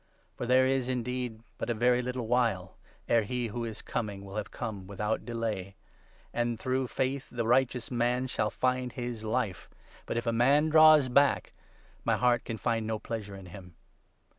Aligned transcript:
'For 0.37 0.47
there 0.47 0.65
is 0.65 0.89
indeed 0.89 1.43
but 1.59 1.69
a 1.69 1.75
very 1.75 2.01
little 2.01 2.25
while 2.25 2.69
37 3.05 3.15
Ere 3.15 3.21
He 3.21 3.47
who 3.49 3.63
is 3.65 3.83
Coming 3.83 4.25
will 4.25 4.35
have 4.35 4.49
come, 4.49 4.87
without 4.87 5.25
delay; 5.25 5.75
And 6.33 6.59
through 6.59 6.87
faith 6.87 7.29
the 7.31 7.45
Righteous 7.45 7.91
man 7.91 8.25
shall 8.25 8.49
find 8.49 8.93
his 8.93 9.23
Life, 9.23 9.69
38 10.07 10.07
But, 10.07 10.17
if 10.17 10.25
a 10.25 10.33
man 10.33 10.69
draws 10.69 11.07
back, 11.07 11.53
my 12.03 12.17
heart 12.17 12.45
can 12.45 12.57
find 12.57 12.87
no 12.87 12.97
pleasure 12.97 13.35
in 13.35 13.45
him.' 13.45 13.75